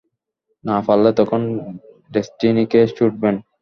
[0.63, 1.41] না পারলে তখন
[2.11, 3.35] ডেস্টিনিকে ছুড়বেন।